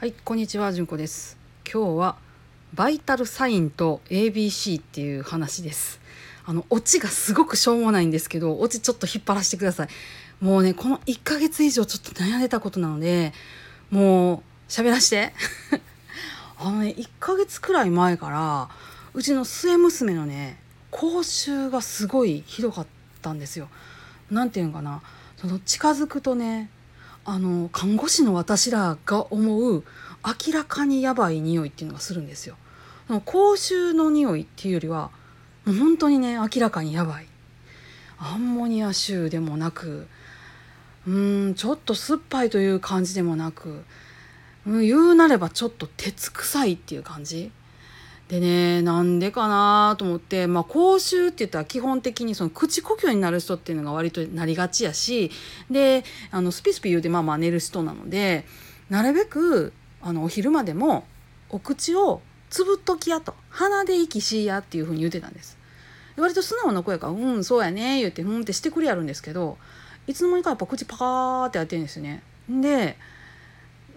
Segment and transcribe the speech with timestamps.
[0.00, 1.36] はい、こんにちは、じゅんこです。
[1.64, 2.16] 今日は
[2.72, 6.00] バイタルサインと ABC っていう話です。
[6.46, 9.88] あのオチがすごくしょうもないんですけど、オチちょっと引っ張らせてください。
[10.40, 13.32] もうね、この1ヶ月以上ちょっと悩んでたことなので、
[13.90, 15.34] もう喋らして。
[16.58, 18.68] あのね、1ヶ月くらい前から
[19.14, 20.60] うちの末娘のね、
[20.92, 22.86] 口臭がすごいひどかっ
[23.20, 23.68] たんですよ。
[24.30, 25.02] なんていうのかな、
[25.38, 26.70] その近づくとね、
[27.30, 29.84] あの看護師の私らが思う
[30.46, 32.56] 明らかにやばい匂いっていうのがするんですよ。
[33.26, 35.10] 口臭の匂いっていうよりは
[35.66, 37.26] もう本当にね明らかにやばい。
[38.16, 40.08] アンモニア臭でもなく
[41.06, 41.10] う
[41.50, 43.84] んちょっと酸っぱいという感じでもなく、
[44.66, 47.52] うん、言うなればちょっと鉄臭いっていう感じ。
[48.28, 55.30] でねなんでかなと思ってまあ口臭って言ったら基本的にその口呼吸になる人っていうのが割となりがちやし
[55.70, 58.44] であのスピスピ言うてまあまあ寝る人なので
[58.90, 61.04] なるべくあのお昼間でも
[61.48, 62.20] お口を
[62.50, 63.34] つぶっときやと。
[63.50, 65.58] 鼻で息しやっていうふうに言ってたんです。
[66.16, 69.56] 割と素直な声やから「うんそうやね」言って「うん」ってしてくれやるんですけど
[70.06, 72.22] いつの間にかやっぱ口パカーってやってるんですよね。
[72.48, 72.96] で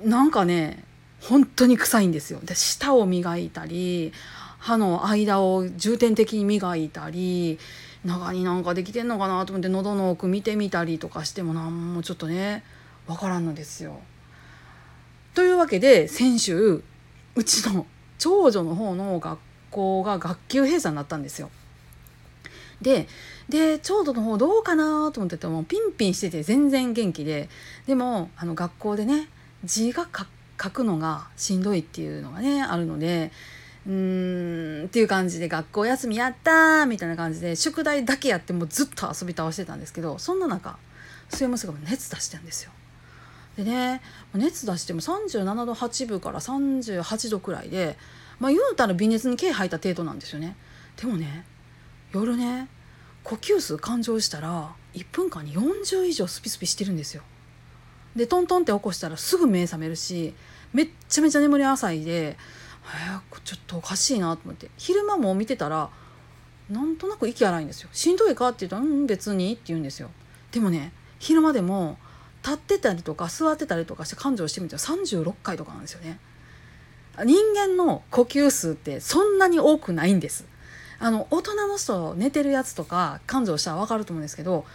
[0.04, 0.84] なんかね
[1.22, 4.12] 本当に臭いんですよで舌を磨いたり
[4.60, 7.60] 歯の間を重点的に磨いたり
[8.06, 12.64] 中になんかできてんのかなと思って喉の奥見てみたりとかしてもなんもちょっとね
[13.08, 14.00] わからんのですよ。
[15.34, 16.84] というわけで先週
[17.36, 17.86] うちの
[18.18, 21.50] 長女の方の学校が学級閉鎖になったんですよ。
[22.82, 23.08] で
[23.50, 27.50] で長女の方どうかなと思っててもピンピンしてて全然元気で
[27.86, 29.30] でもあの学校でね
[29.64, 30.26] 字が書
[30.62, 33.32] 書くのがしんどいっていうのがねあるので
[33.88, 40.78] うーんっていう感じで学校休みやったーみたいな感じで宿題だけやってもうずっと遊び倒してたんですけどそんな中
[41.30, 42.72] 末娘が熱出してるんですよ。
[43.58, 44.02] でね
[44.34, 47.98] 熱出しても37度8分から38度くらいで
[48.40, 50.56] まあ言うたら微熱に毛吐いた程度なんですよね。
[50.98, 51.46] でもね
[52.14, 52.68] 夜ね
[53.24, 57.24] 呼吸数感情したら1分間に40以上スピスピしてるんですよ。
[58.16, 60.34] でトントンって起こしたらすぐ目覚めるし
[60.74, 62.38] めっちゃめちゃ眠り浅いで
[62.84, 64.70] えーちょっとおかしいなと思って。
[64.78, 65.90] 昼間も見てたら
[66.70, 67.90] なんとなく息荒いんですよ。
[67.92, 70.10] しんどいかって言うと「うん別に」って言うんですよ。
[70.52, 71.98] でもね昼間でも
[72.44, 76.20] 立ってたりとか座ってたりとかして感情してみたら36回とかなんですよね。
[77.26, 80.46] 人間の呼吸数ってそんなに多くないんです。
[81.00, 84.66] あの大人の人寝てるやつとか感情したら分かると思うんですけど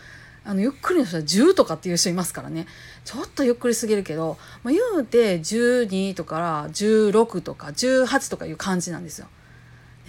[0.46, 2.66] あのゆっくりの人は10とかっていう人いますからね
[3.04, 9.26] ちょっとゆっくりすぎるけど、まあ、言うて12とか16とか18とかいう感じなんですよ。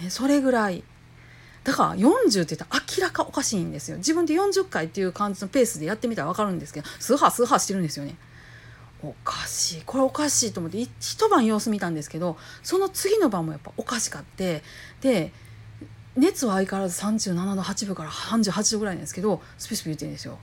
[0.00, 0.84] ね、それぐらい
[1.64, 8.16] だから40って言ったら明らかおかしいんですよ自分で40回っていう感じのペースでやってみたら分かるんですけどスーハースーハーしてるんですよね。
[9.02, 14.62] おかしいこれおかしいと思って一晩様子見たんですけどその次の晩もやっぱおかしかって
[15.00, 15.32] で
[16.18, 20.38] 熱は相変わらず37度8分から38度ぐらいなんですけどスピスピ言ってるんですよ。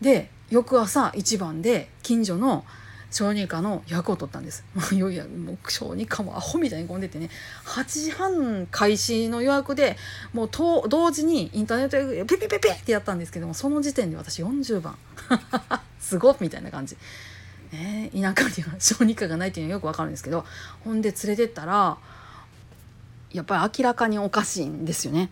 [0.00, 2.64] で翌朝一番で近所の
[3.10, 4.64] 小児科の予約を取ったんです。
[4.74, 7.28] も ういやもう小児科もアホみたいに混んでてね
[7.64, 9.96] 8時半開始の予約で
[10.32, 14.96] もうと同時にインターネットでペペペペってやったんですけどもその時点で私40番
[15.98, 16.96] すごっみたいな感じ。
[17.72, 20.44] ね、田舎には小児科がないっていうのはよくわかるんですけど
[20.82, 21.98] ほんで連れてったら
[23.32, 25.30] やっぱり明らかにおかしいんですよね。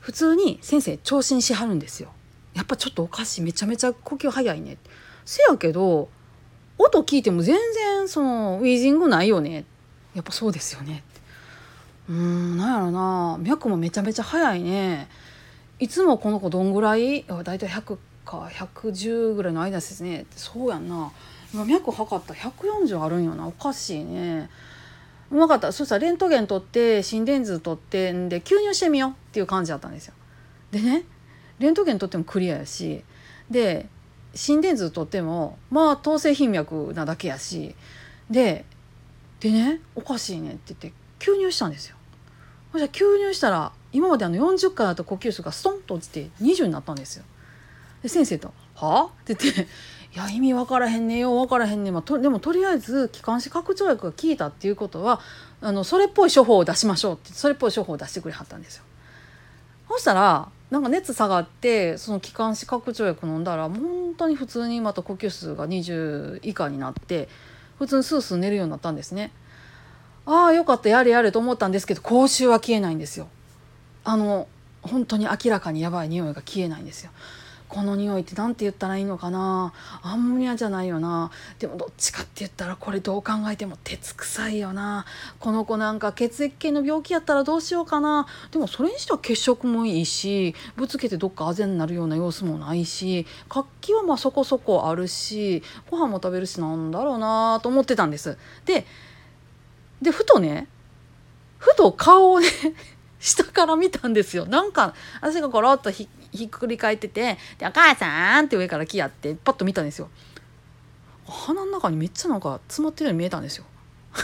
[0.00, 2.10] 普通に先生聴診しはるんですよ。
[2.54, 4.76] やっぱちょっとおかしいめちゃめちゃ呼吸早いね。
[5.24, 6.08] せやけど
[6.78, 9.64] 音聞いても全然そのウィージングないよね。
[10.14, 11.04] やっぱそうですよね。
[12.08, 15.08] うんなんやろな脈もめちゃめちゃ早いね。
[15.78, 17.24] いつもこの子どんぐらい？
[17.44, 20.26] だいたい100か110ぐらいの間ですね。
[20.34, 21.12] そうやんな。
[21.52, 24.48] 今脈測ったら140あるんよなおかしいね。
[25.30, 30.14] 分かったそしたらレントゲン取って心電図取ってんで吸入してみようっていう感じだったんですよ。
[30.72, 31.04] でね
[31.58, 33.04] レントゲン取ってもクリアやし
[33.50, 33.88] で
[34.34, 37.74] 心電図取ってもまあ統制頻脈なだけやし
[38.28, 38.64] で
[39.40, 41.96] でねおかしいねって言って吸入したんですよ。
[42.72, 47.24] そしたら吸入したら今まであの40回だった呼吸数がストンと落ちて20になったんですよ。
[48.02, 49.68] で先生と「はあ?」って言って
[50.12, 55.20] いや意味分からへんねよ分からへんねん、まあ、とでもとりあえず気管支拡張薬が効いたっていうことは
[55.60, 58.84] あのそれっぽい処方を出しましょうってそれっぽい処方を出してくれはったんですよ。
[59.88, 67.28] そしたらなんか熱下がってその気管支拡張薬飲んだら本当に普通にまた呼吸数が20以下になって
[67.78, 69.32] 普通にスースー寝るようになったんですね。
[70.26, 73.28] ああよかったやれやれと思ったんですけど口臭は消えないんですよ。
[74.04, 74.48] あの
[74.82, 77.10] 本当に明らかにやばい匂いが消えないんですよ。
[77.70, 79.72] この匂いって何て言ったらいいのかな？
[80.02, 81.30] アンモニアじゃないよな。
[81.60, 85.06] でもどっちかって言ったらこれどう考えても鉄臭いよな。
[85.38, 88.26] この子なんか血液系の病気やったらどうしようかな。
[88.50, 98.36] でもそれにしては血色もいいしぶつけてどっかあぜになるような様子もないし活気はまあそこそこあるしご飯も食べるしなんだろうなと思ってたんです。
[98.64, 98.84] で
[100.02, 100.66] でふとね
[101.58, 102.48] ふと顔をね
[103.20, 104.46] 下から見たんですよ。
[104.46, 110.08] なんか私がゴロッとひひっくり返ってて「でお母さん!」って上から来やってパッと見たんですよ
[111.26, 113.64] 鼻の中にめっちゃなんか詰まってるように見えたんですよ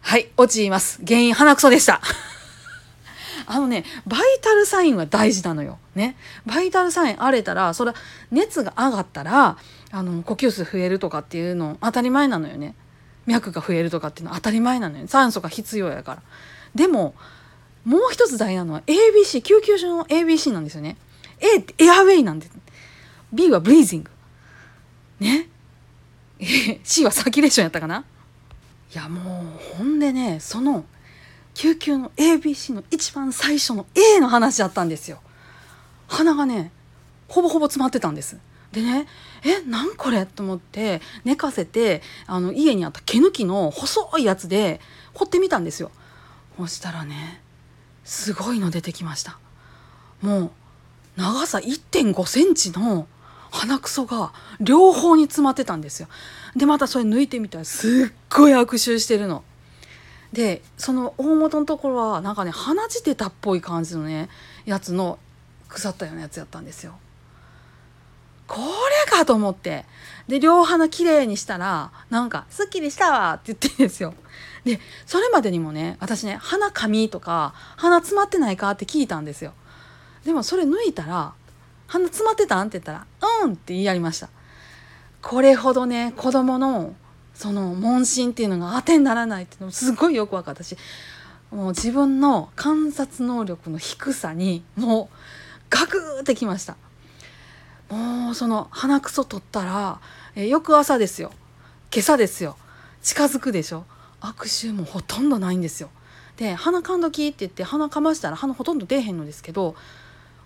[0.00, 2.00] はい落ちます原因鼻くそでした
[3.46, 5.78] あのねバイタルサインは大事なのよ。
[5.94, 6.16] ね。
[6.44, 7.92] バイタルサイン荒れたらそれ
[8.30, 9.56] 熱が上がったら
[9.90, 12.74] あの呼吸数増えるとかっていうの当たり前なのよね。
[13.24, 15.08] 脈が増えるとかっていうのは当たり前なのよ。
[15.08, 16.22] 酸素が必要やから。
[16.74, 17.14] でも
[17.88, 20.98] もう一つ大事なのは ABC 救急車の ABC なんですよね。
[21.40, 22.52] A ってエアウェイなんです。
[23.32, 24.10] B はブリージング。
[25.20, 25.48] ね
[26.84, 28.04] ？C はサーキュレーションやったかな？
[28.94, 30.84] いやもうほんでねその
[31.54, 35.20] 救急の ABC の一番最初の A の話だったんですよ。
[36.08, 36.70] 鼻がね
[37.26, 38.36] ほぼほぼ詰まってたんです。
[38.70, 39.06] でね
[39.44, 40.26] えなんこれ？
[40.26, 44.78] と思って寝かせてあの家にあった毛抜きの細いやつで
[45.14, 45.90] 掘ってみたんですよ。
[46.58, 47.40] そしたらね
[48.08, 49.38] すごいの出てきました。
[50.22, 50.50] もう
[51.16, 53.06] 長さ1.5センチの
[53.50, 56.08] 鼻くそが両方に詰まってたんですよ。
[56.56, 59.44] でまたそれ抜いてみたらすっごい悪臭してるの。
[60.32, 64.30] でその大元のところはなんかね鼻血出たっぽい感じのね
[64.64, 65.18] やつの
[65.68, 66.98] 腐ったようなやつやったんですよ。
[68.46, 68.56] こ
[69.06, 69.84] れかと思って。
[70.28, 74.14] で両鼻きれいにしたらなんか「すっきりしたわ」って言ってんですよ。
[74.68, 79.54] でそれまでにもね私ね鼻かみとか鼻詰まってないかって聞いたんですよ。
[80.24, 81.32] でもそれ抜いたら
[81.86, 83.06] 鼻詰まってたんって言ったら
[83.44, 84.28] 「うん」って言いやりました。
[85.22, 86.94] これほどね子供の
[87.34, 90.76] その問診っていうのが当てにならないっていうのもすごいよく分かったし
[91.50, 95.16] もう自分の観察能力の低さにもう
[95.70, 96.76] ガクーってきました。
[97.88, 100.00] もうその鼻くそ取ったら、
[100.34, 101.32] え翌朝ですよ。
[101.90, 102.58] 今朝ですよ。
[103.02, 103.86] 近づくでしょ。
[104.20, 105.90] 悪臭もほとんどないんですよ。
[106.36, 109.74] で鼻かんどきって言って鼻かましたら鼻ほとんど出えへんのですけど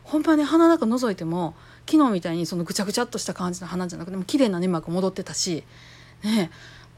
[0.05, 1.55] ほんまに鼻の中覗いても
[1.87, 5.65] 昨日みたいにそのぐちゃぐちゃっとした感じの鼻じゃなくても綺麗な粘膜戻ってたし
[6.25, 6.51] ね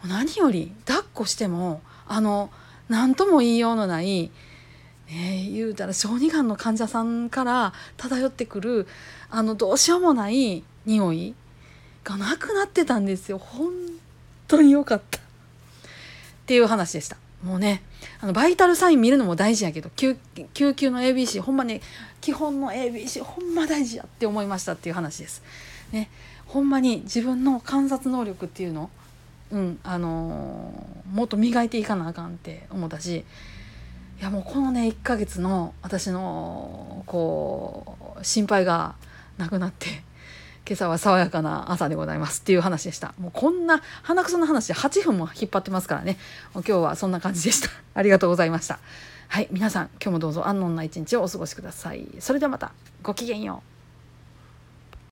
[0.06, 2.50] 何より抱っこしてもあの
[2.88, 4.30] 何とも言いようのない、
[5.08, 8.86] ね、言うたら小児がんの患者さんから漂ってくる
[9.30, 11.34] あのどうしようもない匂い
[12.04, 13.72] がなくなってたんですよ本
[14.46, 15.23] 当によかった。
[16.44, 17.16] っていう話でした。
[17.42, 17.82] もうね
[18.20, 20.16] あのバイタルサイン見るのも大事やけど救
[20.54, 21.80] 急の ABC ほんまね
[22.20, 25.42] 基本の ABC ほんま大事やって思いましたっていう話です。
[25.92, 26.10] ね
[26.46, 28.90] ほんまに自分の観察能力っていうの
[29.50, 33.24] うんあのー、もっと磨いていかなあかんって思ったし
[34.20, 38.94] いやもうこのね1ヶ月の私のこう心配が
[39.38, 40.02] なくなって
[40.66, 43.14] 今朝は爽やかな朝でございますっていう話でした。
[43.18, 46.16] もうこんな鼻くその話で8分も引っ張ってますからね。
[46.54, 47.68] もう今日はそんな感じでした。
[47.94, 48.78] ありがとうございました。
[49.28, 52.06] はい皆さん今日もどうぞ安穏な一日をお過ごしください。
[52.18, 52.72] それではまた。
[53.02, 53.73] ごきげんよう。